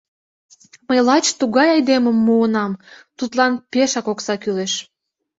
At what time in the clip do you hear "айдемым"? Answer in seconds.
1.75-2.17